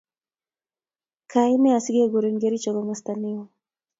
[1.33, 3.45] Kaine asigeguren Kericho komsta neoo